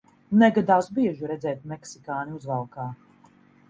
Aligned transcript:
Negadās 0.43 0.89
bieži 0.95 1.31
redzēt 1.33 1.63
meksikāni 1.75 2.39
uzvalkā. 2.43 2.93